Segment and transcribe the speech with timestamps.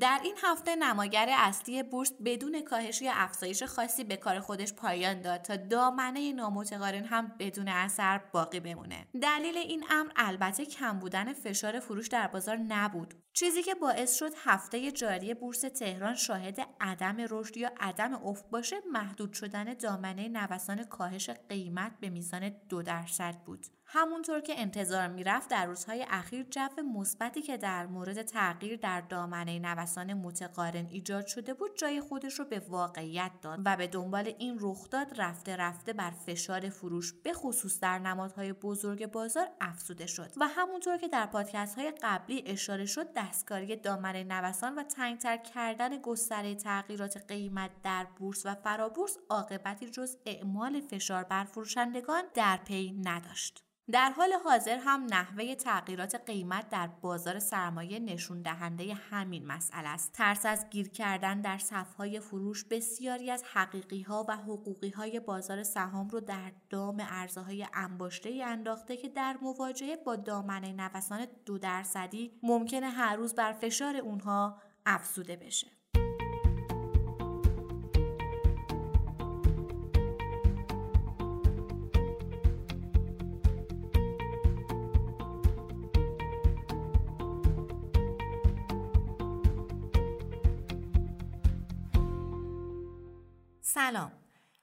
[0.00, 5.20] در این هفته نماگر اصلی بورس بدون کاهش یا افزایش خاصی به کار خودش پایان
[5.20, 9.06] داد تا دامنه نامتقارن هم بدون اثر باقی بمونه.
[9.22, 14.32] دلیل این امر البته کم بودن فشار فروش در بازار نبود چیزی که باعث شد
[14.44, 20.84] هفته جاری بورس تهران شاهد عدم رشد یا عدم افت باشه محدود شدن دامنه نوسان
[20.84, 23.66] کاهش قیمت به میزان دو درصد بود.
[23.88, 29.58] همونطور که انتظار می‌رفت در روزهای اخیر جو مثبتی که در مورد تغییر در دامنه
[29.58, 34.58] نوسان متقارن ایجاد شده بود جای خودش رو به واقعیت داد و به دنبال این
[34.60, 40.30] رخداد رفته رفته بر فشار فروش به خصوص در نمادهای بزرگ بازار افزوده شد.
[40.36, 45.98] و همونطور که در پادکست های قبلی اشاره شد دستکاری دامنه نوسان و تنگتر کردن
[45.98, 53.00] گستره تغییرات قیمت در بورس و فرابورس عاقبتی جز اعمال فشار بر فروشندگان در پی
[53.04, 53.66] نداشت.
[53.92, 60.12] در حال حاضر هم نحوه تغییرات قیمت در بازار سرمایه نشون دهنده همین مسئله است.
[60.12, 65.62] ترس از گیر کردن در صفهای فروش بسیاری از حقیقی ها و حقوقی های بازار
[65.62, 71.58] سهام رو در دام ارزهای انباشته ای انداخته که در مواجهه با دامنه نوسان دو
[71.58, 75.75] درصدی ممکنه هر روز بر فشار اونها افزوده بشه.
[93.76, 94.12] سلام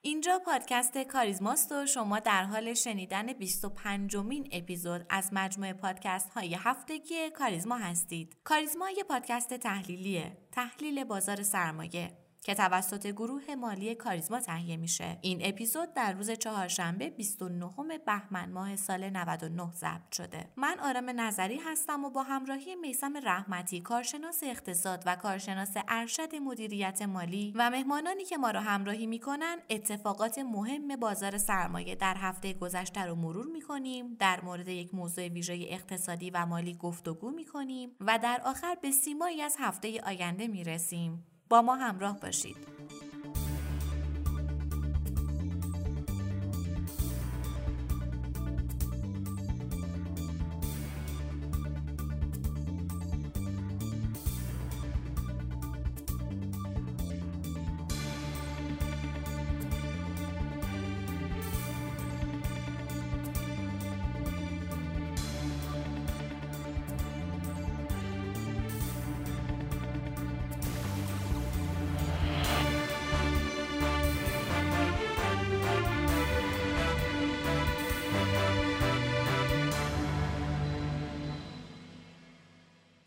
[0.02, 6.56] اینجا پادکست کاریزماست و شما در حال شنیدن 25 مین اپیزود از مجموعه پادکست های
[6.56, 8.36] هفتگی کاریزما هستید.
[8.44, 10.38] کاریزما یه پادکست تحلیلیه.
[10.52, 12.23] تحلیل بازار سرمایه.
[12.44, 15.18] که توسط گروه مالی کاریزما تهیه میشه.
[15.22, 20.50] این اپیزود در روز چهارشنبه 29 بهمن ماه سال 99 ضبط شده.
[20.56, 27.02] من آرام نظری هستم و با همراهی میسم رحمتی کارشناس اقتصاد و کارشناس ارشد مدیریت
[27.02, 33.02] مالی و مهمانانی که ما را همراهی می‌کنن اتفاقات مهم بازار سرمایه در هفته گذشته
[33.06, 34.16] رو مرور می‌کنیم.
[34.20, 39.42] در مورد یک موضوع ویژه اقتصادی و مالی گفتگو می‌کنیم و در آخر به سیمایی
[39.42, 41.26] از هفته آینده می‌رسیم.
[41.50, 42.58] با ما همراه باشید.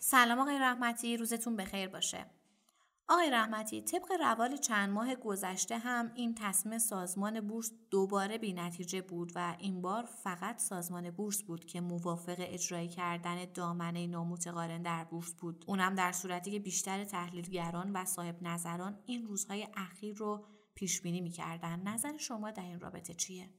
[0.09, 2.27] سلام آقای رحمتی روزتون بخیر باشه.
[3.09, 9.03] آقای رحمتی طبق روال چند ماه گذشته هم این تصمیم سازمان بورس دوباره بی نتیجه
[9.03, 15.05] بود و این بار فقط سازمان بورس بود که موافق اجرای کردن دامنه نامتقارن در
[15.05, 15.65] بورس بود.
[15.67, 21.21] اونم در صورتی که بیشتر تحلیلگران و صاحب نظران این روزهای اخیر رو پیش بینی
[21.21, 21.81] می‌کردن.
[21.81, 23.50] نظر شما در این رابطه چیه؟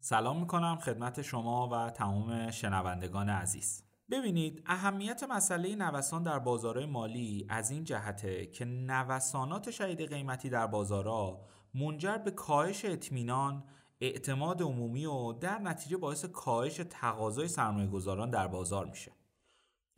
[0.00, 3.85] سلام می‌کنم خدمت شما و تمام شنوندگان عزیز.
[4.10, 10.66] ببینید اهمیت مسئله نوسان در بازارهای مالی از این جهته که نوسانات شدید قیمتی در
[10.66, 11.40] بازارها
[11.74, 13.64] منجر به کاهش اطمینان
[14.00, 19.12] اعتماد عمومی و در نتیجه باعث کاهش تقاضای سرمایه گذاران در بازار میشه.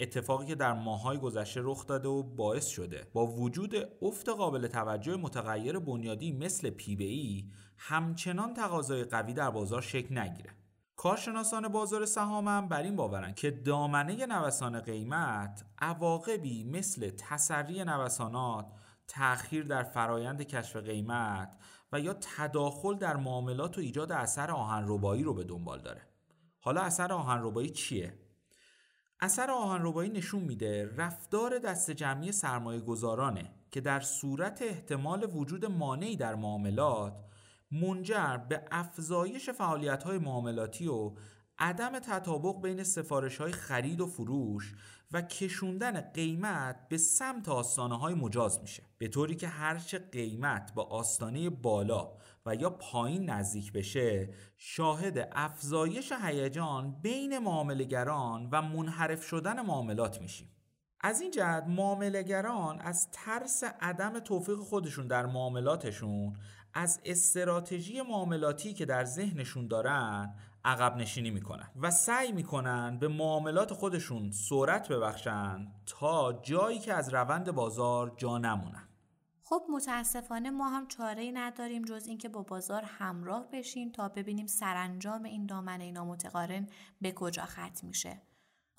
[0.01, 5.17] اتفاقی که در ماهای گذشته رخ داده و باعث شده با وجود افت قابل توجه
[5.17, 10.51] متغیر بنیادی مثل پی بی همچنان تقاضای قوی در بازار شکل نگیره.
[10.99, 18.67] کارشناسان بازار سهام بر این باورند که دامنه نوسان قیمت عواقبی مثل تسری نوسانات
[19.09, 21.57] تأخیر در فرایند کشف قیمت
[21.93, 26.03] و یا تداخل در معاملات و ایجاد اثر آهنربایی رو به دنبال داره.
[26.61, 28.19] حالا اثر آهنربایی چیه؟
[29.21, 36.17] اثر آهنربایی نشون میده رفتار دست جمعی سرمایه گذارانه که در صورت احتمال وجود مانعی
[36.17, 37.28] در معاملات
[37.71, 41.13] منجر به افزایش فعالیت های معاملاتی و
[41.59, 44.75] عدم تطابق بین سفارش های خرید و فروش
[45.13, 48.83] و کشوندن قیمت به سمت آستانه های مجاز میشه.
[48.99, 52.13] به طوری که هرچه قیمت با آستانه بالا
[52.47, 60.49] و یا پایین نزدیک بشه شاهد افزایش هیجان بین معاملگران و منحرف شدن معاملات میشیم.
[61.01, 66.37] از این جهت معاملهگران از ترس عدم توفیق خودشون در معاملاتشون
[66.79, 70.35] از استراتژی معاملاتی که در ذهنشون دارن
[70.65, 77.15] عقب نشینی می‌کنن و سعی می‌کنن به معاملات خودشون سرعت ببخشن تا جایی که از
[77.15, 78.89] روند بازار جا نمونن.
[79.43, 84.47] خب متاسفانه ما هم چاره ای نداریم جز اینکه با بازار همراه بشیم تا ببینیم
[84.47, 86.67] سرانجام این دامنه نامتقارن
[87.01, 88.23] به کجا ختم میشه.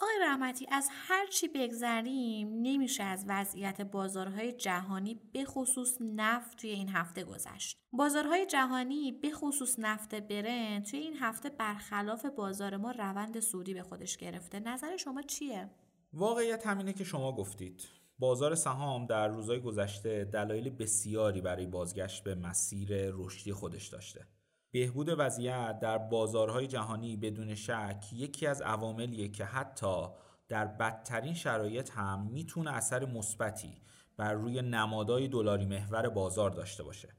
[0.01, 6.69] آقای رحمتی از هر چی بگذریم نمیشه از وضعیت بازارهای جهانی به خصوص نفت توی
[6.69, 7.77] این هفته گذشت.
[7.91, 13.83] بازارهای جهانی به خصوص نفت برن توی این هفته برخلاف بازار ما روند سودی به
[13.83, 14.59] خودش گرفته.
[14.59, 15.69] نظر شما چیه؟
[16.13, 17.87] واقعیت همینه که شما گفتید.
[18.19, 24.27] بازار سهام در روزهای گذشته دلایل بسیاری برای بازگشت به مسیر رشدی خودش داشته.
[24.71, 30.07] بهبود وضعیت در بازارهای جهانی بدون شک یکی از عواملیه که حتی
[30.47, 33.81] در بدترین شرایط هم می‌تونه اثر مثبتی
[34.17, 37.09] بر روی نمادهای دلاری محور بازار داشته باشه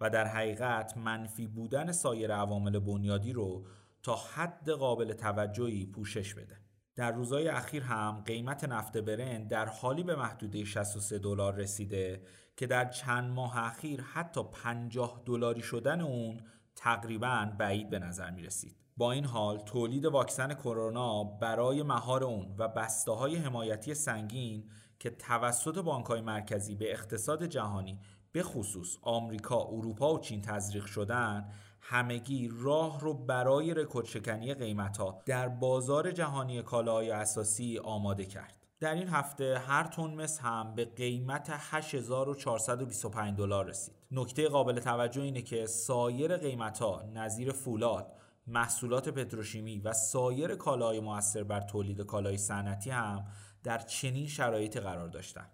[0.00, 3.66] و در حقیقت منفی بودن سایر عوامل بنیادی رو
[4.02, 6.56] تا حد قابل توجهی پوشش بده.
[6.96, 12.22] در روزهای اخیر هم قیمت نفت برند در حالی به محدوده 63 دلار رسیده
[12.56, 16.40] که در چند ماه اخیر حتی 50 دلاری شدن اون
[16.76, 18.76] تقریبا بعید به نظر می رسید.
[18.96, 24.64] با این حال تولید واکسن کرونا برای مهار اون و بسته های حمایتی سنگین
[24.98, 27.98] که توسط بانک های مرکزی به اقتصاد جهانی
[28.32, 31.48] به خصوص آمریکا، اروپا و چین تزریق شدن
[31.80, 38.66] همگی راه رو برای رکورد شکنی قیمت ها در بازار جهانی کالاهای اساسی آماده کرد.
[38.80, 43.95] در این هفته هر تن مس هم به قیمت 8425 دلار رسید.
[44.10, 48.12] نکته قابل توجه اینه که سایر قیمت ها نظیر فولاد،
[48.46, 53.24] محصولات پتروشیمی و سایر کالاهای موثر بر تولید کالای صنعتی هم
[53.62, 55.50] در چنین شرایطی قرار داشتند.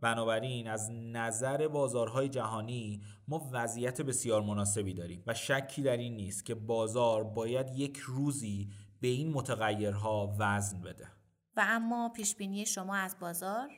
[0.00, 6.44] بنابراین از نظر بازارهای جهانی ما وضعیت بسیار مناسبی داریم و شکی در این نیست
[6.44, 8.70] که بازار باید یک روزی
[9.00, 11.08] به این متغیرها وزن بده.
[11.56, 13.68] و اما پیشبینی شما از بازار؟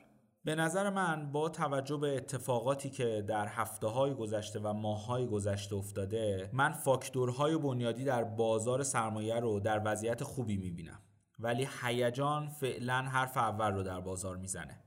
[0.43, 5.27] به نظر من با توجه به اتفاقاتی که در هفته های گذشته و ماه های
[5.27, 10.99] گذشته افتاده من فاکتورهای بنیادی در بازار سرمایه رو در وضعیت خوبی می‌بینم.
[11.39, 14.83] ولی هیجان فعلا حرف اول رو در بازار می‌زنه.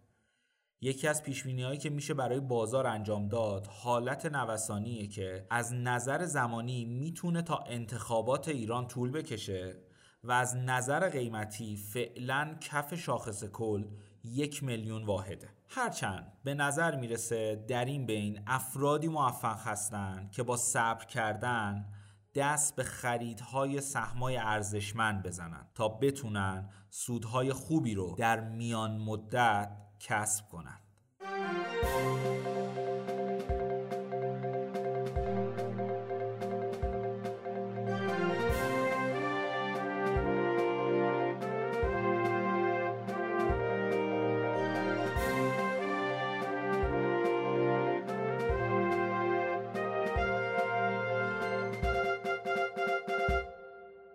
[0.80, 6.24] یکی از پیشبینی هایی که میشه برای بازار انجام داد حالت نوسانیه که از نظر
[6.24, 9.76] زمانی می‌تونه تا انتخابات ایران طول بکشه
[10.24, 13.84] و از نظر قیمتی فعلا کف شاخص کل
[14.24, 20.56] یک میلیون واحده هرچند به نظر می‌رسه در این بین افرادی موفق هستند که با
[20.56, 21.86] صبر کردن
[22.34, 29.70] دست به خریدهای سهمای ارزشمند بزنن تا بتونن سودهای خوبی رو در میان مدت
[30.00, 30.82] کسب کنند.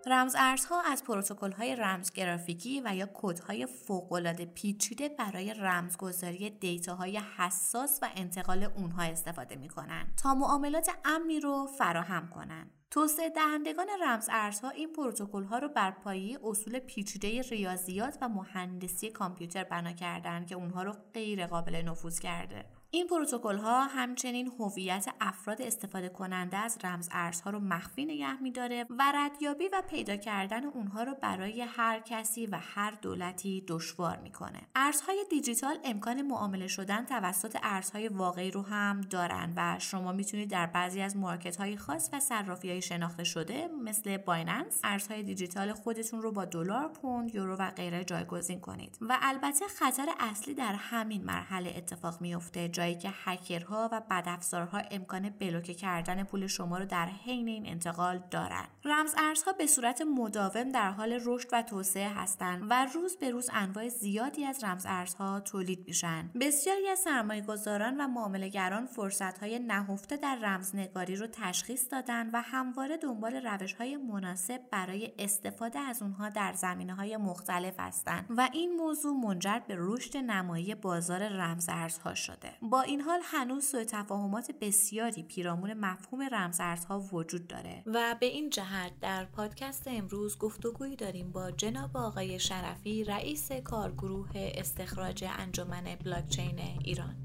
[0.07, 7.17] رمز ارزها از پروتکل های رمز گرافیکی و یا کدهای فوقالعاده پیچیده برای رمزگذاری دیتاهای
[7.37, 12.71] حساس و انتقال اونها استفاده می کنند تا معاملات امنی رو فراهم کنند.
[12.91, 19.09] توسعه دهندگان رمز ارزها این پروتکل ها رو بر پایه اصول پیچیده ریاضیات و مهندسی
[19.09, 22.65] کامپیوتر بنا کردند که اونها رو غیر قابل نفوذ کرده.
[22.91, 28.85] این پروتکل ها همچنین هویت افراد استفاده کننده از رمز ارزها رو مخفی نگه میداره
[28.89, 34.61] و ردیابی و پیدا کردن اونها رو برای هر کسی و هر دولتی دشوار می‌کنه.
[34.75, 40.65] ارزهای دیجیتال امکان معامله شدن توسط ارزهای واقعی رو هم دارن و شما می‌تونید در
[40.65, 46.21] بعضی از market های خاص و صرافی های شناخته شده مثل بایننس ارزهای دیجیتال خودتون
[46.21, 48.97] رو با دلار، پوند، یورو و غیره جایگزین کنید.
[49.01, 55.29] و البته خطر اصلی در همین مرحله اتفاق میفته جایی که هکرها و بدافزارها امکان
[55.29, 58.67] بلوکه کردن پول شما رو در حین این انتقال دارند.
[58.85, 63.49] رمز ارزها به صورت مداوم در حال رشد و توسعه هستند و روز به روز
[63.53, 66.29] انواع زیادی از رمز ارزها تولید میشن.
[66.41, 67.07] بسیاری از
[67.47, 74.61] گذاران و معاملهگران فرصتهای نهفته در رمزنگاری رو تشخیص دادن و همواره دنبال روشهای مناسب
[74.71, 80.17] برای استفاده از اونها در زمینه های مختلف هستند و این موضوع منجر به رشد
[80.17, 82.53] نمایی بازار رمز ارزها شده.
[82.69, 87.83] با این حال هنوز سوء تفاهمات بسیاری پیرامون مفهوم رمزارزها وجود داره.
[87.85, 94.29] و به این جهت در پادکست امروز گفتگویی داریم با جناب آقای شرفی رئیس کارگروه
[94.35, 97.15] استخراج انجمن بلاکچین ایران.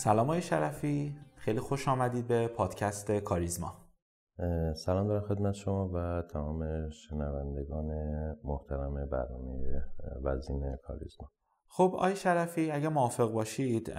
[0.00, 1.16] سلام های شرفی.
[1.36, 3.74] خیلی خوش آمدید به پادکست کاریزما.
[4.76, 7.86] سلام دارم خدمت شما و تمام شنوندگان
[8.44, 9.84] محترم برنامه
[10.22, 11.28] وزین کاریزما.
[11.68, 13.94] خب آی شرفی اگه موافق باشید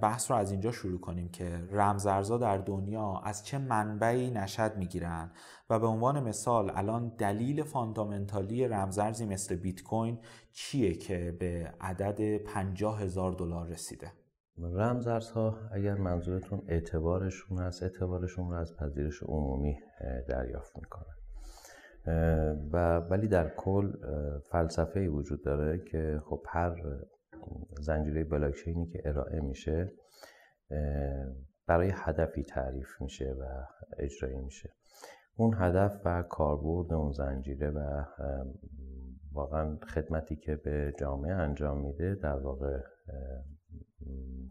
[0.00, 5.32] بحث رو از اینجا شروع کنیم که رمزارزها در دنیا از چه منبعی نشد می‌گیرن
[5.70, 10.18] و به عنوان مثال الان دلیل فاندامنتالی رمزارزی مثل بیت کوین
[10.52, 14.12] چیه که به عدد 50 هزار دلار رسیده؟
[14.62, 19.78] رمزارزها اگر منظورتون اعتبارشون هست اعتبارشون رو از پذیرش عمومی
[20.28, 21.14] دریافت می‌کنن.
[22.72, 23.92] و ولی در کل
[24.50, 26.74] فلسفه ای وجود داره که خب هر
[27.80, 29.92] زنجیره بلاکچینی که ارائه میشه
[31.66, 33.44] برای هدفی تعریف میشه و
[33.98, 34.70] اجرایی میشه.
[35.36, 38.04] اون هدف و کاربرد اون زنجیره و
[39.32, 42.80] واقعا خدمتی که به جامعه انجام میده در واقع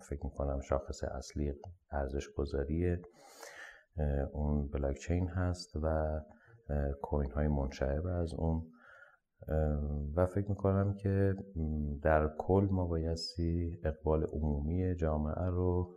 [0.01, 1.53] فکر می‌کنم شاخص اصلی
[1.91, 2.97] ارزش گذاری
[4.31, 6.19] اون بلاکچین هست و
[7.01, 8.71] کوین های منشعب از اون.
[10.15, 11.35] و فکر می‌کنم که
[12.01, 15.95] در کل ما بایستی اقبال عمومی جامعه رو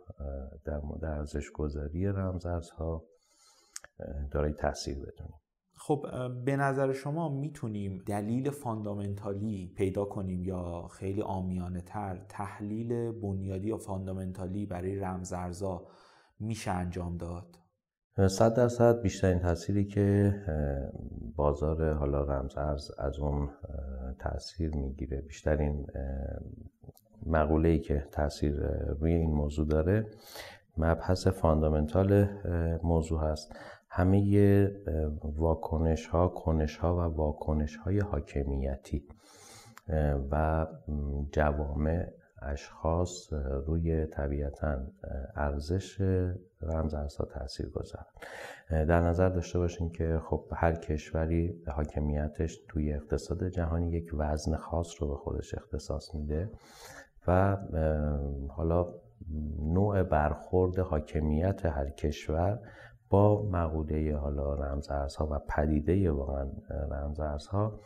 [0.65, 3.03] در مورد ارزش گذاری رمزارزها
[4.31, 5.41] دارای تاثیر بدونیم.
[5.83, 6.05] خب
[6.45, 13.77] به نظر شما می‌تونیم دلیل فاندامنتالی پیدا کنیم یا خیلی آمیانه تر تحلیل بنیادی یا
[13.77, 15.87] فاندامنتالی برای رمزارزا
[16.39, 17.57] میشه انجام داد؟
[18.27, 20.35] صد درصد بیشترین تأثیری که
[21.35, 23.49] بازار حالا رمزارز از اون
[24.19, 25.87] تاثیر می‌گیره بیشترین
[27.25, 28.55] مقوله ای که تاثیر
[28.99, 30.05] روی این موضوع داره
[30.77, 32.27] مبحث فاندامنتال
[32.83, 33.53] موضوع هست
[33.93, 34.71] همه
[35.23, 39.03] واکنش ها کنش ها و واکنش های حاکمیتی
[40.31, 40.67] و
[41.31, 42.07] جوامع
[42.41, 43.33] اشخاص
[43.65, 44.77] روی طبیعتا
[45.35, 46.01] ارزش
[46.61, 48.05] رمزارزها تاثیر گذارن
[48.69, 55.01] در نظر داشته باشین که خب هر کشوری حاکمیتش توی اقتصاد جهانی یک وزن خاص
[55.01, 56.49] رو به خودش اختصاص میده
[57.27, 57.57] و
[58.49, 58.93] حالا
[59.59, 62.59] نوع برخورد حاکمیت هر کشور
[63.11, 66.51] با مقوله حالا رمزارزها و پدیده واقعا
[66.91, 67.79] رمزارزها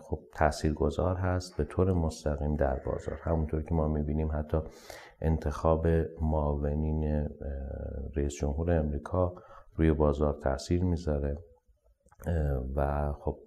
[0.00, 3.18] خب تاثیرگذار هست به طور مستقیم در بازار.
[3.22, 4.58] همونطور که ما می‌بینیم حتی
[5.20, 5.86] انتخاب
[6.22, 7.28] معاونین
[8.16, 9.34] رئیس جمهور امریکا
[9.74, 11.38] روی بازار تاثیر می‌ذاره.
[12.76, 13.38] و خب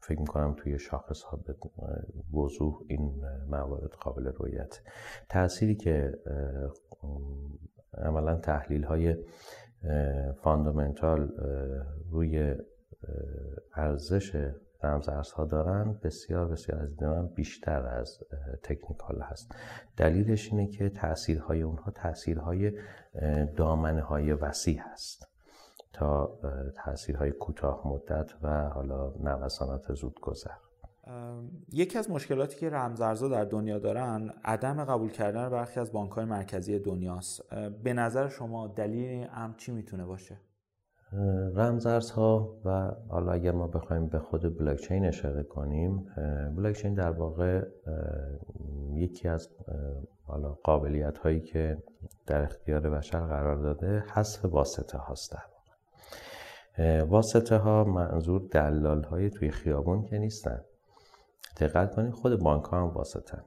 [0.00, 1.54] فکر می‌کنم توی شاخص ها به
[2.38, 4.80] وضوح این موارد قابل رویت
[5.28, 6.12] تأثیری که
[7.98, 9.16] عملا تحلیل های
[10.42, 11.32] فاندامنتال
[12.10, 12.54] روی
[13.74, 16.00] ارزش رمزارزها دارن.
[16.02, 18.18] بسیار بسیار از من بیشتر از
[18.62, 19.54] تکنیکال هست.
[19.96, 22.72] دلیلش اینه که تاثیرهای اونها تاثیرهای
[23.56, 25.28] دامنه های وسیع هست
[25.92, 26.38] تا
[26.76, 30.63] تاثیرهای کوتاه مدت و حالا نوسانات زود گذر
[31.72, 36.24] یکی از مشکلاتی که رمزارزها در دنیا دارن عدم قبول کردن برخی از بانک های
[36.24, 37.54] مرکزی دنیاست.
[37.82, 40.36] به نظر شما دلیل امر چی می‌تونه باشه؟
[41.54, 46.06] رمزارزها و حالا اگر ما بخوایم به خود بلاکچین اشاره کنیم
[46.56, 47.64] بلاکچین در واقع
[48.92, 49.48] یکی از
[50.26, 51.82] حالا قابلیت هایی که
[52.26, 59.50] در اختیار بشر قرار داده حذف واسطه هاست در واسطه ها منظور دلال های توی
[59.50, 60.60] خیابون که نیستن.
[61.60, 63.44] دقت کنید خود بانک ها هم واسطن.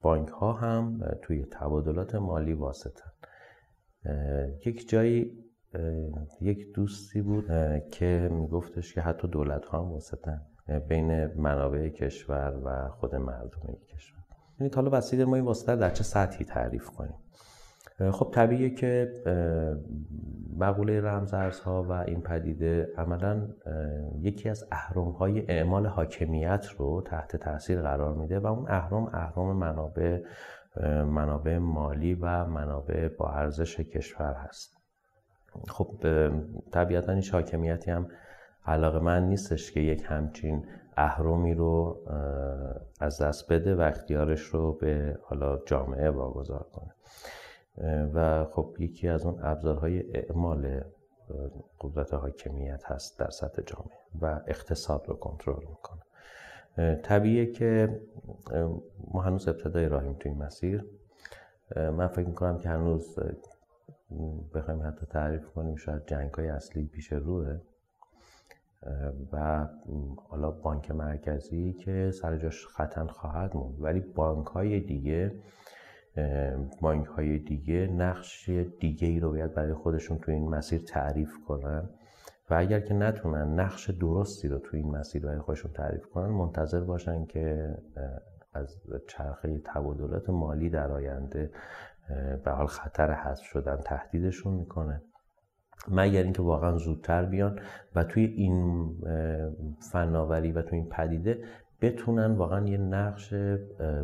[0.00, 3.10] بانک ها هم توی تبادلات مالی واسطن.
[4.66, 5.44] یک جایی
[6.40, 7.46] یک دوستی بود
[7.92, 10.42] که میگفتش که حتی دولت ها هم واسطن
[10.88, 14.24] بین منابع کشور و خود مردم کشور.
[14.60, 17.18] یعنی حالا وسیله ما این واسطه در چه سطحی تعریف کنیم؟
[17.98, 19.12] خب طبیعیه که
[20.58, 23.48] مقوله رمزارزها و این پدیده عملا
[24.20, 29.56] یکی از اهرم های اعمال حاکمیت رو تحت تاثیر قرار میده و اون اهرم اهرم
[29.56, 30.22] منابع
[31.06, 34.76] منابع مالی و منابع با ارزش کشور هست.
[35.68, 36.06] خب
[36.72, 38.08] طبیعتا این حاکمیتی هم
[38.66, 42.02] علاقه من نیستش که یک همچین اهرمی رو
[43.00, 46.94] از دست بده و اختیارش رو به حالا جامعه واگذار کنه.
[48.14, 50.80] و خب یکی از اون ابزارهای اعمال
[51.80, 56.00] قدرت حاکمیت هست در سطح جامعه و اقتصاد رو کنترل می‌کنه.
[56.96, 58.00] طبیعیه که
[59.10, 60.84] ما هنوز ابتدای راهیم توی مسیر.
[61.76, 63.18] من فکر می‌کنم که هنوز
[64.54, 67.60] بخوایم حتی تعریف کنیم شاید جنگ های اصلی پیش روه.
[69.32, 69.66] و
[70.28, 73.82] حالا بانک مرکزی که سر جاش ختن خواهد موند.
[73.82, 75.32] ولی بانک های دیگه
[76.80, 78.48] بانک های دیگه نقش
[78.80, 81.88] دیگه ای رو باید برای خودشون تو این مسیر تعریف کنن
[82.50, 86.80] و اگر که نتونن نقش درستی رو تو این مسیر برای خودشون تعریف کنن منتظر
[86.80, 87.74] باشن که
[88.54, 88.76] از
[89.08, 91.50] چرخه تبادلات مالی در آینده
[92.44, 95.02] به حال خطر حذف شدن تهدیدشون می‌کنه.
[95.88, 97.58] مگر اینکه واقعا زودتر بیان
[97.94, 98.88] و توی این
[99.92, 101.44] فناوری و توی این پدیده
[101.84, 103.34] بتونن واقعا یه نقش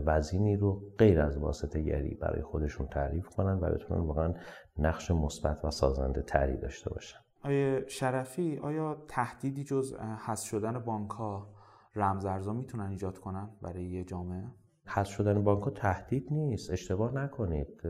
[0.06, 4.34] وزینی رو غیر از واسطه گری برای خودشون تعریف کنن و بتونن واقعا
[4.78, 7.18] نقش مثبت و سازنده تری داشته باشن.
[7.44, 9.96] آیا شرفی آیا تهدیدی جز
[10.26, 11.48] حذف شدن بانک ها
[11.96, 14.44] رمزارزا می‌تونن ایجاد کنن برای یه جامعه؟
[14.86, 16.70] حذف شدن بانک ها تهدید نیست.
[16.70, 17.82] اشتباه نکنید.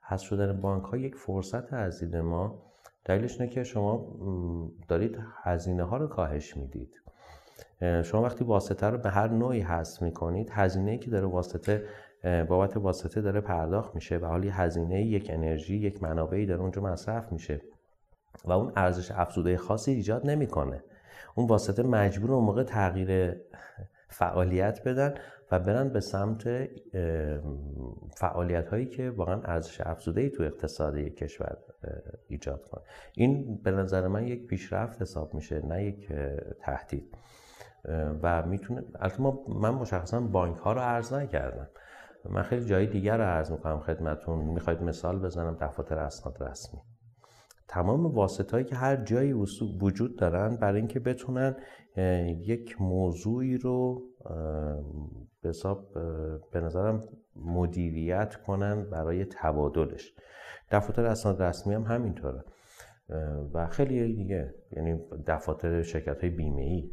[0.00, 2.62] حذف شدن بانک ها یک فرصت از دید ما
[3.04, 4.16] دلیلش اینه که شما
[4.88, 7.03] دارید هزینه ها رو کاهش می‌دید.
[8.04, 11.84] شما وقتی واسطه رو به هر نوعی حذف می‌کنید هزینه که داره واسطه
[12.48, 17.32] بابت واسطه داره پرداخت میشه و حالی هزینه یک انرژی یک منابعی داره اونجا مصرف
[17.32, 17.60] میشه
[18.44, 20.82] و اون ارزش افزوده خاصی ایجاد نمی‌کنه.
[21.34, 23.36] اون واسطه مجبور اون موقع تغییر
[24.08, 25.14] فعالیت بدن
[25.52, 26.68] و برن به سمت
[28.16, 31.56] فعالیت هایی که واقعا ارزش افزوده ای تو اقتصاد کشور
[32.28, 32.82] ایجاد کنه.
[33.14, 36.12] این به نظر من یک پیشرفت حساب میشه نه یک
[36.60, 37.16] تهدید.
[38.22, 41.68] و می‌تونه البته من مشخصا بانک ها رو ارز نکردم.
[42.30, 44.38] من خیلی جای دیگر رو عرض می‌کنم خدمتون.
[44.38, 46.80] می‌خواید مثال بزنم؟ دفاتر اسناد رسمی.
[47.68, 49.32] تمام واسط هایی که هر جایی
[49.80, 51.56] وجود دارن برای اینکه بتونن
[52.40, 54.02] یک موضوعی رو
[55.42, 55.92] به حساب
[56.52, 57.00] به نظرم
[57.36, 60.14] مدیریت کنن برای تبادلش.
[60.70, 62.44] دفاتر اسناد رسمی هم همینطوره.
[63.54, 66.90] و خیلی دیگه یعنی دفاتر شرکت های بیمه ای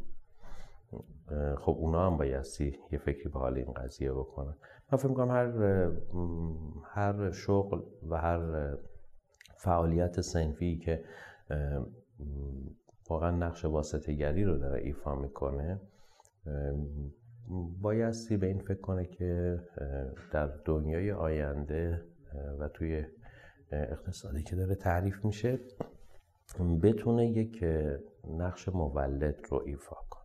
[1.57, 4.55] خب اونا هم بایستی یه فکری به حال این قضیه بکنن.
[4.91, 5.91] من فکر می‌کنم هر
[6.83, 8.73] هر شغل و هر
[9.57, 11.03] فعالیت سنفی که
[13.09, 15.81] واقعا نقش واسطه گری رو داره ایفا می‌کنه
[17.81, 19.59] بایستی به این فکر کنه که
[20.31, 22.05] در دنیای آینده
[22.59, 23.05] و توی
[23.71, 25.59] اقتصادی که داره تعریف میشه
[26.83, 27.63] بتونه یک
[28.27, 30.20] نقش مولد رو ایفا کنه.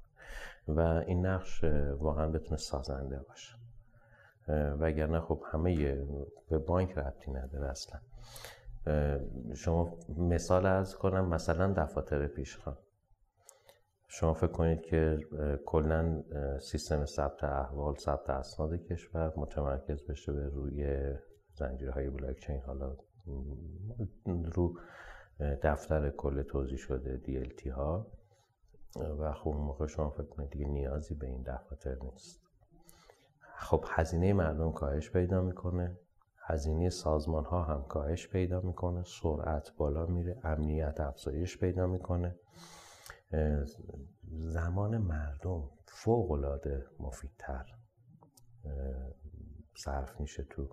[0.69, 1.65] و این نقش
[1.99, 3.57] واقعا بتونه سازنده باشه.
[4.81, 5.95] وگرنه خب همه
[6.49, 8.01] به بانک ربطی نداره اصلا.
[9.55, 12.77] شما مثال ارز کنم مثلا دفاتر پیشخان.
[14.09, 15.19] شما فکر کنید که
[15.67, 16.23] کلا
[16.61, 21.15] سیستم ثبت احوال ثبت اسناد کشور متمرکز بشه به روی
[21.55, 22.61] زنجیرهای بلاک چین.
[22.61, 22.97] حالا
[24.53, 24.79] رو
[25.63, 28.07] دفتر کل توضیح شده DLT ها.
[29.01, 32.41] و خب اون موقع شما فکر کنید دیگه نیازی به این دفاتر نیست.
[33.57, 35.99] خب هزینه مردم کاهش پیدا می‌کنه
[36.39, 42.35] هزینه سازمان ها هم کاهش پیدا می‌کنه سرعت بالا میره امنیت افزایش پیدا می‌کنه.
[44.29, 47.75] زمان مردم فوق العاده مفیدتر
[49.77, 50.69] صرف میشه تو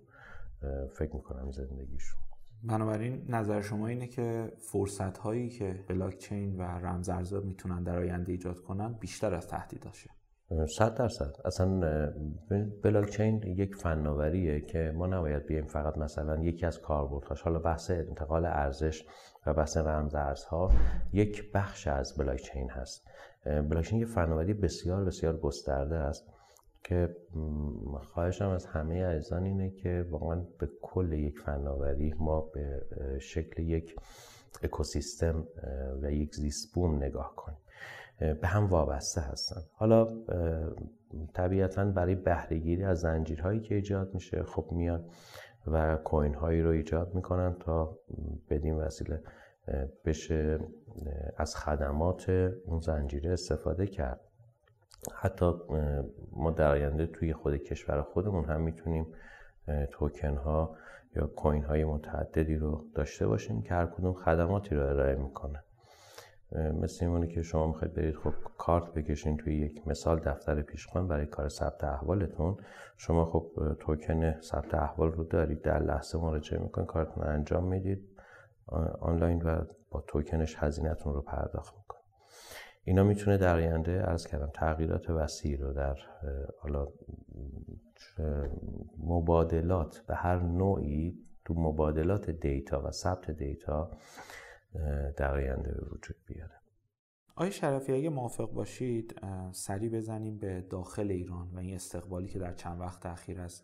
[0.94, 2.22] فکر می‌کنم زندگیشون.
[2.64, 8.32] بنابراین نظر شما اینه که فرصت هایی که بلاک چین و رمزارزها می‌تونن در آینده
[8.32, 10.10] ایجاد کنن بیشتر از تهدیداشه
[10.78, 11.36] صد درصد.
[11.46, 11.80] اصلا
[12.84, 17.92] بلاک چین یک فناوریه که ما نباید بیایم فقط مثلا یکی از کاربردهاش حالا بحث
[17.92, 19.04] انتقال ارزش
[19.46, 20.72] و بحث رمز ارزها
[21.14, 23.08] یک بخش از بلاک چین هست.
[23.46, 26.30] بلاک چین یک فناوری بسیار بسیار گسترده است.
[26.84, 27.16] که
[28.14, 32.86] خواهشم از همه عزیزان اینه که واقعا به کل یک فناوری ما به
[33.20, 33.96] شکل یک
[34.64, 35.48] اکوسیستم
[36.02, 37.58] و یک زیستبوم نگاه کنیم.
[38.42, 39.62] به هم وابسته هستن.
[39.74, 40.08] حالا
[41.34, 45.06] طبیعتا برای بهرهگیری از زنجیرهایی که ایجاد میشه خب میان
[45.68, 47.98] و کوین هایی رو ایجاد می‌کنن تا
[48.50, 49.22] بدین وسیله
[50.06, 50.60] بشه
[51.38, 52.30] از خدمات
[52.66, 54.22] اون زنجیره استفاده کرد.
[55.16, 55.52] حتی
[56.32, 59.08] ما در آینده توی خود کشور خودمون هم می‌تونیم
[59.92, 60.76] توکن ها
[61.16, 65.64] یا کوین های متعددی رو داشته باشیم که هر کدوم خدماتی رو ارائه می‌کنه.
[66.82, 71.26] مثل اینه که شما می‌خواید برید خب کارت بکشین توی یک مثال دفتر پیشخوان برای
[71.26, 72.58] کار ثبت احوالتون.
[72.98, 78.10] شما خب توکن ثبت احوال رو دارید در لحظه مراجعه می‌کنید کارتون رو انجام می‌دید
[79.02, 82.03] آنلاین و با توکنش هزینهتون رو پرداخت می‌کنید.
[82.84, 85.98] اینا می‌تونه در آینده ارز کردم تغییرات وسیعی رو در
[86.60, 86.88] حالا
[88.98, 93.92] مبادلات به هر نوعی تو مبادلات دیتا و ثبت دیتا
[95.18, 96.52] در آینده به وجود بیاره.
[97.36, 99.20] آیا شرفی اگه موافق باشید
[99.52, 103.64] سری بزنیم به داخل ایران و این استقبالی که در چند وقت اخیر از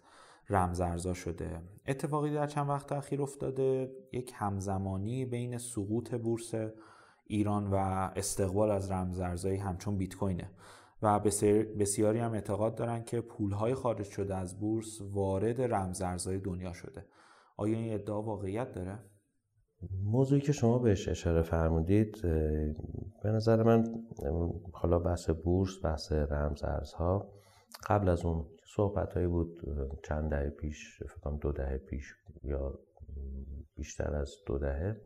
[0.49, 1.61] رمزارزا شده.
[1.87, 6.51] اتفاقی در چند وقت اخیر افتاده یک همزمانی بین سقوط بورس
[7.29, 7.75] ایران و
[8.15, 10.49] استقبال از رمزارزهایی همچون بیت کوینه
[11.01, 11.19] و
[11.79, 17.05] بسیاری هم اعتقاد دارن که پولهای خارج شده از بورس وارد رمزارزهای دنیا شده.
[17.57, 18.99] آیا این ادعا واقعیت داره؟
[20.03, 22.21] موضوعی که شما بهش اشاره فرمودید
[23.23, 23.83] به نظر من
[24.73, 27.33] حالا بحث بورس بحث رمز ارزها
[27.87, 29.61] قبل از اون صحبت هایی بود
[30.03, 32.79] چند دهه پیش فکر کنم دو دهه پیش یا
[33.75, 35.01] بیشتر از دو دهه.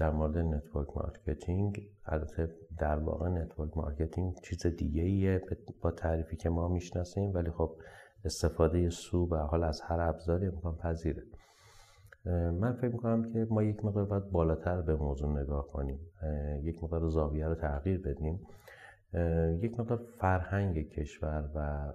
[0.00, 5.42] در مورد network marketing البته در واقع network marketing چیز دیگه ایه
[5.80, 7.76] با تعریفی که ما می‌شناسیم ولی خب
[8.24, 11.22] استفاده سو به حال از هر ابزاری امکان پذیره.
[12.60, 16.00] من فکر می‌کنم که ما یک مقدار باید بالاتر به موضوع نگاه کنیم.
[16.62, 18.40] یک مقدار زاویه رو تغییر بدیم.
[19.62, 21.92] یک مقدار فرهنگ کشور و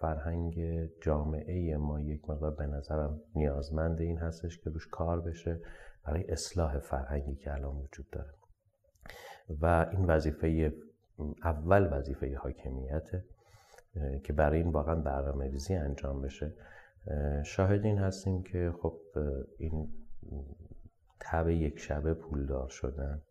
[0.00, 0.54] فرهنگ
[1.00, 5.60] جامعه ما یک مقدار به نظرم نیازمند این هستش که روش کار بشه.
[6.04, 8.34] برای اصلاح فرهنگی که الان وجود داره.
[9.60, 10.72] و این وظیفه
[11.44, 13.24] اول وظیفه حاکمیته
[14.24, 16.54] که برای این واقعا برنامه ریزی انجام بشه.
[17.44, 19.00] شاهد این هستیم که خب
[19.58, 19.88] این
[21.20, 23.22] تب یک شبه پولدار شدن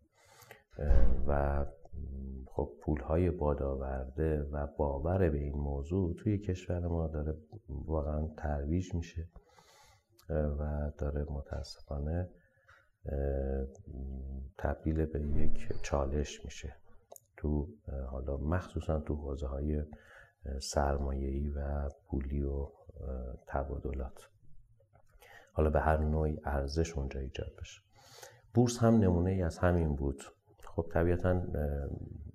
[1.27, 1.65] و
[2.45, 7.38] خب پولهای بادآورده و باور به این موضوع توی کشور ما داره
[7.69, 9.27] واقعا ترویج میشه
[10.29, 12.29] و داره متاسفانه
[14.57, 16.75] تبدیل به یک چالش میشه.
[17.37, 17.67] تو
[18.09, 19.83] حالا مخصوصا تو حوزه های
[20.61, 22.67] سرمایه‌ای و پولی و
[23.47, 24.27] تبادلات.
[25.53, 27.81] حالا به هر نوعی ارزش اونجا ایجاد بشه.
[28.53, 30.23] بورس هم نمونه ای از همین بود.
[30.63, 31.41] خب طبیعتا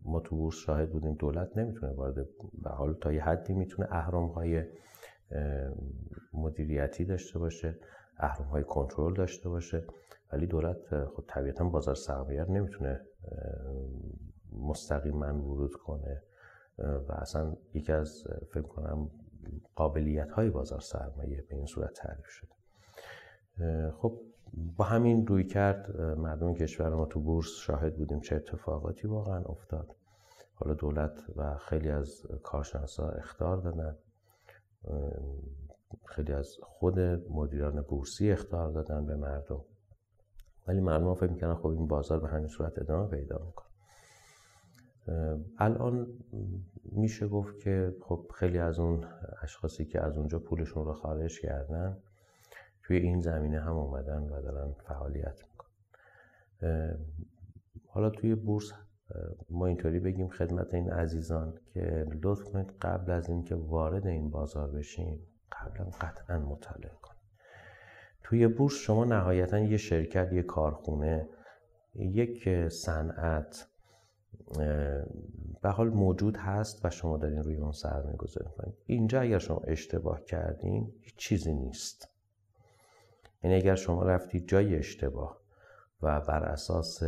[0.04, 2.14] ما تو بورس شاهد بودیم دولت نمی‌تونه وارد
[2.62, 4.64] به حال تا یه حدی می‌تونه اهرام های
[6.32, 7.78] مدیریتی داشته باشه
[8.18, 9.84] اهرام های کنترل داشته باشه.
[10.32, 13.00] ولی دولت خب طبیعتا بازار سرمایه نمی‌تونه
[14.52, 16.22] مستقیما ورود کنه
[16.78, 19.10] و اصلا یکی از فکر کنم
[19.74, 22.50] قابلیت های بازار سرمایه به این صورت تعریف شده.
[23.90, 24.20] خب
[24.76, 29.96] با همین روی کرد مردم کشور ما تو بورس شاهد بودیم چه اتفاقاتی واقعا افتاد.
[30.54, 33.96] حالا دولت و خیلی از کارشناسا اختار دادن.
[36.04, 36.98] خیلی از خود
[37.30, 39.64] مدیران بورسی اختار دادن به مردم.
[40.68, 43.66] ولی مردم فکر می‌کنن خب این بازار به همین صورت ادامه پیدا می‌کنه.
[45.58, 46.06] الان
[46.84, 49.04] میشه گفت که خب خیلی از اون
[49.42, 51.96] اشخاصی که از اونجا پولشون رو خارج کردن
[52.82, 56.98] توی این زمینه هم اومدن و دارن فعالیت می‌کنن.
[57.86, 58.72] حالا توی بورس
[59.50, 64.70] ما اینطوری بگیم خدمت این عزیزان که لطف کنید قبل از اینکه وارد این بازار
[64.70, 65.20] بشین
[65.52, 67.15] قبلا قطعا مطالعه کنید
[68.28, 71.28] توی بورس شما نهایتا یه شرکت یه کارخونه
[71.94, 73.68] یک صنعت
[75.62, 79.60] به حال موجود هست و شما دارین روی اون سرمایه گذاری کنید اینجا اگر شما
[79.64, 82.08] اشتباه کردین هیچ چیزی نیست.
[83.42, 85.40] یعنی اگر شما رفتید جای اشتباه
[86.02, 87.02] و بر اساس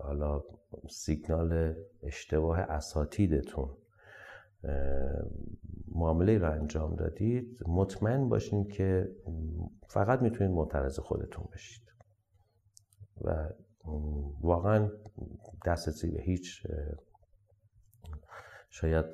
[0.00, 0.44] حالا
[0.90, 3.70] سیگنال اشتباه اساتیدتون
[5.94, 9.08] معامله رو انجام دادید مطمئن باشین که
[9.88, 11.82] فقط می‌تونید معترض خودتون بشید.
[13.24, 13.48] و
[14.40, 14.90] واقعا
[15.66, 16.66] دسترسی به هیچ
[18.70, 19.04] شاید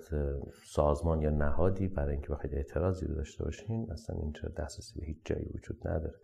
[0.66, 5.18] سازمان یا نهادی برای اینکه بخواید اعتراضی رو داشته باشین اصلا اینجا دسترسی به هیچ
[5.24, 6.14] جایی وجود نداره.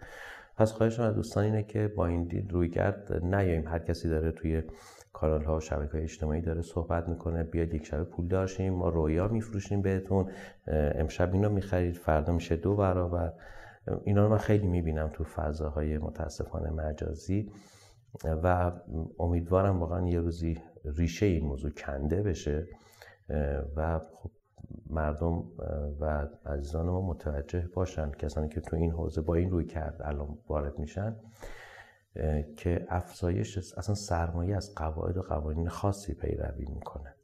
[0.56, 3.68] پس خواهش از دوستان اینه که با این دید روی کرد نیاییم.
[3.68, 4.62] هر کسی داره توی
[5.22, 7.42] کانال ها و شبکه های اجتماعی داره صحبت می‌کنه.
[7.42, 10.30] بیاد یک شب پول داشتیم ما رویا میفروشیم بهتون.
[10.66, 13.32] امشب اینو می‌خرید فردا میشه دو برابر.
[14.04, 17.52] اینا رو من خیلی می‌بینم تو فضاهای متاسفانه مجازی.
[18.24, 18.72] و
[19.18, 22.66] امیدوارم واقعا یه روزی ریشه این موضوع کنده بشه.
[23.76, 24.30] و خب
[24.90, 25.44] مردم
[26.00, 30.38] و عزیزان ما متوجه باشن کسانی که تو این حوزه با این روی کرد الان
[30.48, 31.16] وارد میشن.
[32.56, 37.14] که افزایش اصلا سرمایه از قواعد و قوانین خاصی پیروی می‌کنه.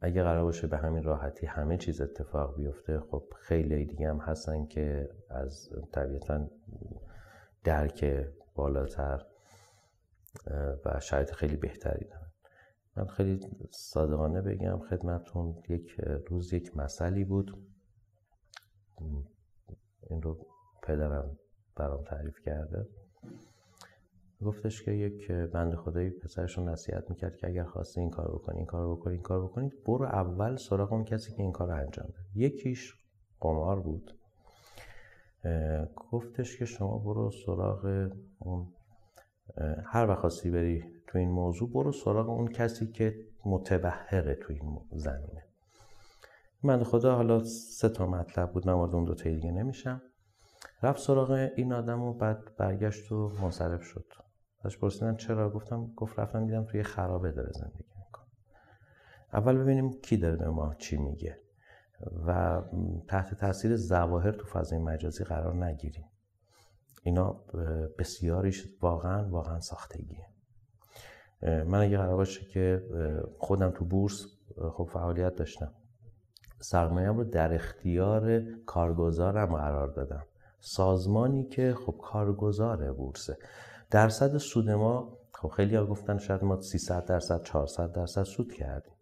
[0.00, 4.66] اگه قرار باشه به همین راحتی همه چیز اتفاق بیفته خب خیلی دیگه هم هستن
[4.66, 6.50] که از طبیعتا
[7.64, 9.26] درک بالاتر
[10.84, 12.32] و شاید خیلی بهتری دارن.
[12.96, 17.66] من خیلی صادقانه بگم خدمتون یک روز یک مسئله بود.
[20.10, 20.46] این رو
[20.82, 21.38] پدرم
[21.80, 22.86] برام تعریف کرده.
[24.42, 28.66] گفتش که یک بند خدایی پسرشون نصیحت می‌کرد که اگر خواستی این کار بکنی این
[28.66, 32.06] کار بکنی این کار بکنی برو اول سراغ اون کسی که این کار رو انجام
[32.06, 32.94] ده یکیش
[33.40, 34.16] قمار بود.
[36.12, 38.66] گفتش که شما برو سراغ اون
[39.84, 43.14] هر وقت خواستی بری تو این موضوع برو سراغ اون کسی که
[43.44, 45.44] متبهره تو این زمینه.
[46.62, 50.02] من خدا حالا سه تا مطلب بود من اون دو تا دیگه نمیشم.
[50.82, 54.04] رفت سراغ این آدم و بعد برگشت و منصرف شد.
[54.64, 58.26] ازش پرسیدن چرا؟ گفتم گفت رفتم دیدم توی خرابه داره زندگی می‌کنه.
[59.32, 61.40] اول ببینیم کی داره به ما چی میگه
[62.26, 62.62] و
[63.08, 66.04] تحت تاثیر زواهر تو فضای مجازی قرار نگیریم.
[67.02, 67.32] اینا
[67.98, 70.26] بسیاریش واقعا واقعا ساختگیه.
[71.42, 72.82] من اگه قرار باشه که
[73.38, 74.26] خودم تو بورس
[74.72, 75.72] خب فعالیت داشتم.
[76.58, 80.24] سرمایه‌ام رو در اختیار کارگزارم قرار دادم.
[80.60, 83.38] سازمانی که خب کارگزار بورسه.
[83.90, 88.94] درصد سود ما خب خیلی ها گفتن شاید ما 300 درصد 400 درصد سود کردیم.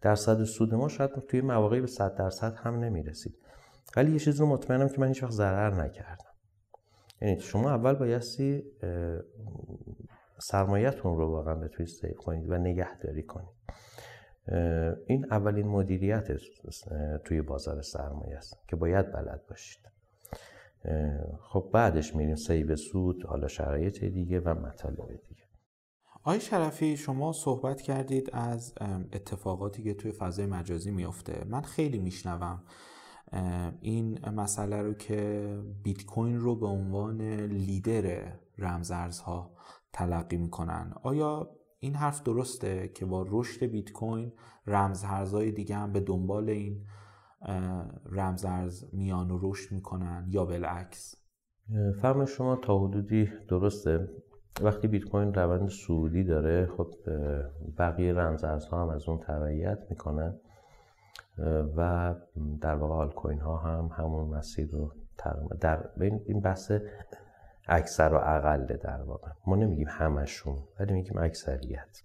[0.00, 3.38] درصد سود ما شاید توی مواقعی به 100 درصد هم نمی‌رسید.
[3.96, 6.34] ولی یه چیز رو مطمئنم که من هیچ وقت ضرر نکردم.
[7.20, 8.62] یعنی شما اول بایستی
[10.38, 13.54] سرمایتون رو واقعا بتونید سیف کنید و نگهداری کنید.
[15.06, 16.28] این اولین مدیریت
[17.24, 19.93] توی بازار سرمایه است که باید بلد باشید.
[21.40, 25.44] خب بعدش میریم سیب سود حالا شرایط دیگه و مطالب دیگه.
[26.14, 28.74] آقای شرفی شما صحبت کردید از
[29.12, 31.44] اتفاقاتی که توی فضای مجازی میافته.
[31.48, 32.62] من خیلی میشنوم
[33.80, 35.48] این مسئله رو که
[35.82, 39.54] بیت کوین رو به عنوان لیدر رمزارزها
[39.92, 40.94] تلقی می‌کنن.
[41.02, 44.32] آیا این حرف درسته که با رشد بیت کوین
[44.66, 46.86] رمزارزهای دیگه هم به دنبال این
[48.12, 51.14] رمزارز میان و رشد می‌کنن یا بالعکس؟
[52.02, 54.08] فرم شما تا حدودی درسته.
[54.62, 56.94] وقتی بیت کوین روند سعودی داره خب
[57.78, 60.40] بقیه رمزارزها هم از اون تبعیت می‌کنن.
[61.76, 62.14] و
[62.60, 64.92] در واقع آل کوین ها هم همون مسیر رو
[65.60, 66.72] در این بحث
[67.68, 69.30] اکثر و اقله در واقع.
[69.46, 72.02] ما نمیگیم همشون ولی میگیم اکثریت.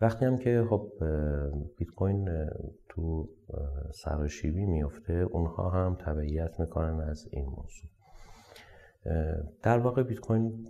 [0.00, 0.92] وقتی هم که خب
[1.78, 2.48] بیت کوین
[2.94, 3.28] تو
[3.94, 7.90] سراشیبی میفته اونها هم تبعیت می‌کنن از این موضوع.
[9.62, 10.66] در واقع بیت کوین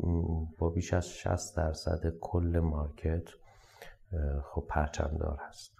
[0.59, 3.29] با بیش از 60 درصد کل مارکت
[4.45, 5.73] خب پرچمدار هست.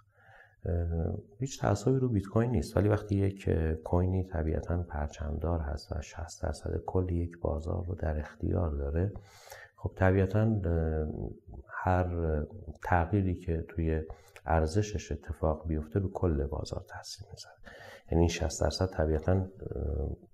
[1.39, 3.49] هیچ تعصبی رو بیت کوین نیست ولی وقتی یک
[3.83, 9.11] کوینی طبیعتا پرچمدار هست و 60 درصد کل یک بازار رو در اختیار داره
[9.75, 10.61] خب طبیعتا
[11.67, 12.07] هر
[12.83, 14.03] تغییری که توی
[14.45, 17.55] ارزشش اتفاق بیفته به کل بازار تاثیر می‌ذاره.
[18.11, 19.45] یعنی 60 درصد طبیعتا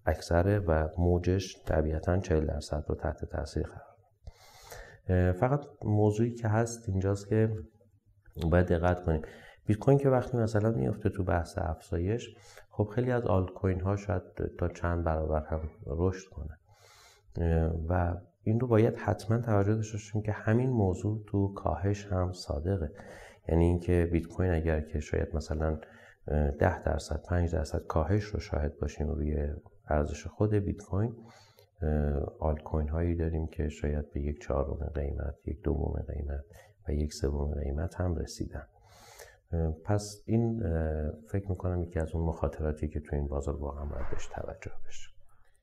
[0.05, 3.89] اکثره و موجش طبیعتا 40 درصد رو تحت تاثیر قرار
[5.33, 7.55] فقط موضوعی که هست اینجاست که
[8.51, 9.21] باید دقت کنیم.
[9.65, 12.35] بیت کوین که وقتی مثلا میفته تو بحث افزایش
[12.71, 14.21] خب خیلی از آلت کوین ها شاید
[14.59, 16.57] تا چند برابر هم رشد کنه.
[17.89, 22.91] و این رو باید حتما توجه داشته باشیم که همین موضوع تو کاهش هم صادقه.
[23.49, 25.79] یعنی اینکه بیت کوین اگر که شاید مثلا
[26.27, 29.47] 10 درصد 5 درصد کاهش رو شاهد باشیم روی
[29.87, 31.15] ارزش خود بیت کوین
[32.39, 36.43] آلت کوین هایی داریم که شاید به یک چهارم قیمت یک دوم قیمت
[36.87, 38.67] و یک سوم قیمت هم رسیدن.
[39.85, 40.63] پس این
[41.31, 45.18] فکر می‌کنم یکی از اون مخاطراتی که تو این بازار واقعا باید بهش توجه بشه.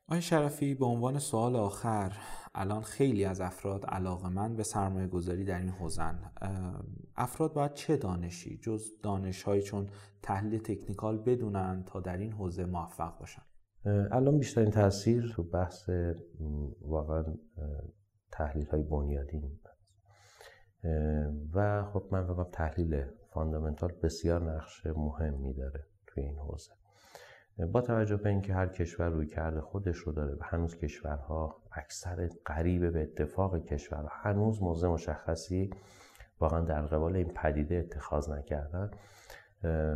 [0.09, 2.13] آقای شرفی به عنوان سوال آخر
[2.55, 6.33] الان خیلی از افراد علاقه من به سرمایه گذاری در این حوزن.
[7.17, 9.89] افراد باید چه دانشی؟ جز دانش های چون
[10.23, 13.43] تحلیل تکنیکال بدونن تا در این حوزه موفق باشن.
[14.11, 15.91] الان بیشترین تاثیر تو بحث
[16.81, 17.25] واقعا
[18.33, 19.43] تحلیل های بنیادی
[21.55, 26.73] و خب من بگم تحلیل فاندامنتال بسیار نقش مهمی داره توی این حوزه.
[27.59, 32.29] با توجه به اینکه هر کشور روی کرده خودش رو داره و هنوز کشورها اکثر
[32.45, 35.71] قریب به اتفاق کشورها هنوز موضع مشخصی
[36.41, 38.91] واقعا در قبال این پدیده اتخاذ نکردن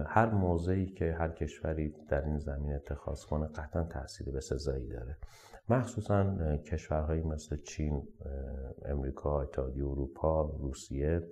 [0.07, 5.17] هر موضعی که هر کشوری در این زمین اتخاذ کنه قطعا تاثیر به سزایی داره.
[5.69, 8.09] مخصوصا کشورهایی مثل چین
[8.85, 11.23] امریکا اتحادیه اروپا روسیه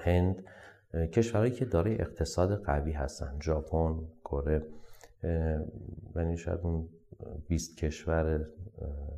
[0.00, 0.44] هند
[0.94, 4.66] کشورهایی که دارای اقتصاد قوی هستن ژاپن کره
[6.14, 6.88] و شاید اون
[7.48, 8.46] 20 کشور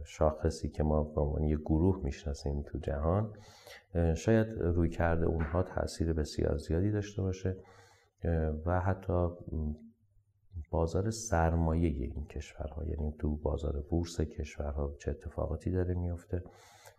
[0.05, 3.33] شاخصی که ما به عنوان یک گروه می‌شناسیم تو جهان
[4.17, 7.57] شاید روی کرده اونها تاثیر بسیار زیادی داشته باشه
[8.67, 9.29] و حتی
[10.71, 16.43] بازار سرمایه این کشورها یعنی تو بازار بورس کشورها چه اتفاقاتی داره میفته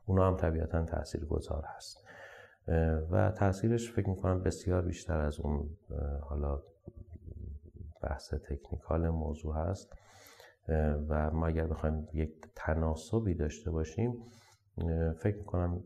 [0.05, 2.05] اونا هم طبیعتا تأثیر گذار هست
[3.11, 5.69] و تاثیرش فکر می‌کنم بسیار بیشتر از اون
[6.21, 6.61] حالا
[8.01, 9.93] بحث تکنیکال موضوع هست.
[11.09, 14.23] و ما اگر بخوایم یک تناسبی داشته باشیم
[15.17, 15.83] فکر می‌کنم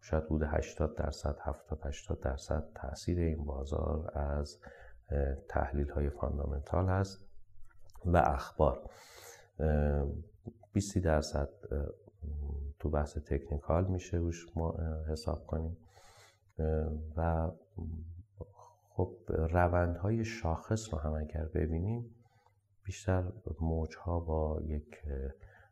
[0.00, 4.58] شاید بوده 80 درصد 70 80 درصد تاثیر این بازار از
[5.48, 7.24] تحلیل های فاندامنتال هست
[8.04, 8.90] و اخبار.
[10.72, 11.48] 20 درصد
[12.78, 14.76] تو بحث تکنیکال میشه روش ما
[15.08, 15.76] حساب کنیم.
[17.16, 17.50] و
[18.88, 22.14] خب روندهای شاخص رو هم اگر ببینیم.
[22.84, 23.24] بیشتر
[23.60, 25.02] موجها با یک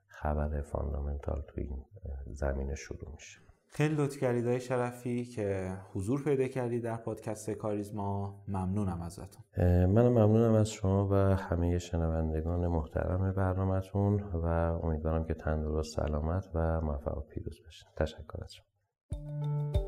[0.06, 1.84] خبر فاندامنتال تو این
[2.26, 3.38] زمینه شروع میشه.
[3.66, 8.42] خیلی لطف کردید های شرفی که حضور پیدا کردی در پادکست کاریزما.
[8.48, 9.42] ممنونم ازتون.
[9.86, 14.46] من ممنونم از شما و همه شنوندگان محترم برنامهتون و
[14.82, 17.88] امیدوارم که تندرست سلامت و موفق و پیروز باشین.
[17.96, 19.81] تشکر از شما.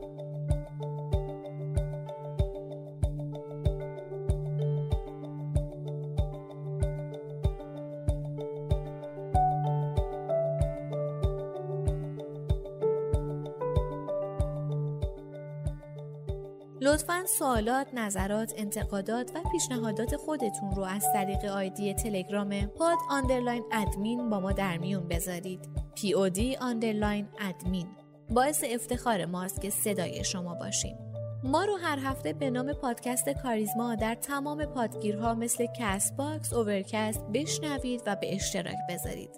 [17.26, 24.40] سوالات، نظرات، انتقادات و پیشنهادات خودتون رو از طریق آیدی تلگرام پاد آندرلاین ادمین با
[24.40, 25.68] ما در میون بذارید.
[25.96, 27.86] POD underline admin
[28.30, 30.98] باعث افتخار ماست که صدای شما باشیم.
[31.44, 37.24] ما رو هر هفته به نام پادکست کاریزما در تمام پادگیرها مثل کست باکس، اوورکست
[37.34, 39.30] بشنوید و به اشتراک بذارید.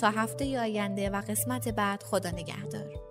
[0.00, 3.05] تا هفته آینده و قسمت بعد خدا نگهدار.